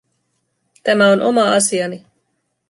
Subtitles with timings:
[0.83, 2.05] Tämä on oma asiani.